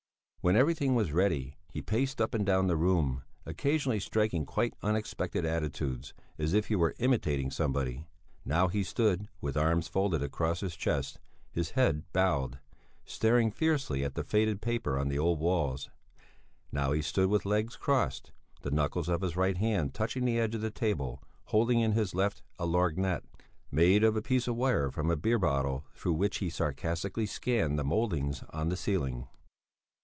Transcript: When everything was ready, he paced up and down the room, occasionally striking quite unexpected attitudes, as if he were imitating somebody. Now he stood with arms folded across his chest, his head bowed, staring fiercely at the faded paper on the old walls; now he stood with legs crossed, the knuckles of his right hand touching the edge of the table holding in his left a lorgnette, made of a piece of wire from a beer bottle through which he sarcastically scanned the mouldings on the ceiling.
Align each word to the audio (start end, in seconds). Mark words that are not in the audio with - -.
When 0.43 0.55
everything 0.55 0.95
was 0.95 1.11
ready, 1.11 1.55
he 1.69 1.83
paced 1.83 2.19
up 2.19 2.33
and 2.33 2.43
down 2.43 2.65
the 2.65 2.75
room, 2.75 3.21
occasionally 3.45 3.99
striking 3.99 4.43
quite 4.43 4.73
unexpected 4.81 5.45
attitudes, 5.45 6.15
as 6.39 6.53
if 6.55 6.65
he 6.65 6.75
were 6.75 6.95
imitating 6.97 7.51
somebody. 7.51 8.07
Now 8.43 8.67
he 8.67 8.83
stood 8.83 9.27
with 9.39 9.55
arms 9.55 9.87
folded 9.87 10.23
across 10.23 10.61
his 10.61 10.75
chest, 10.75 11.19
his 11.51 11.69
head 11.77 12.11
bowed, 12.11 12.57
staring 13.05 13.51
fiercely 13.51 14.03
at 14.03 14.15
the 14.15 14.23
faded 14.23 14.63
paper 14.63 14.97
on 14.97 15.09
the 15.09 15.19
old 15.19 15.39
walls; 15.39 15.91
now 16.71 16.91
he 16.91 17.03
stood 17.03 17.29
with 17.29 17.45
legs 17.45 17.75
crossed, 17.75 18.31
the 18.63 18.71
knuckles 18.71 19.09
of 19.09 19.21
his 19.21 19.35
right 19.37 19.57
hand 19.57 19.93
touching 19.93 20.25
the 20.25 20.39
edge 20.39 20.55
of 20.55 20.61
the 20.61 20.71
table 20.71 21.21
holding 21.53 21.81
in 21.81 21.91
his 21.91 22.15
left 22.15 22.41
a 22.57 22.65
lorgnette, 22.65 23.23
made 23.69 24.03
of 24.03 24.15
a 24.15 24.23
piece 24.23 24.47
of 24.47 24.55
wire 24.55 24.89
from 24.89 25.11
a 25.11 25.15
beer 25.15 25.37
bottle 25.37 25.85
through 25.93 26.13
which 26.13 26.37
he 26.39 26.49
sarcastically 26.49 27.27
scanned 27.27 27.77
the 27.77 27.83
mouldings 27.83 28.41
on 28.49 28.69
the 28.69 28.75
ceiling. 28.75 29.27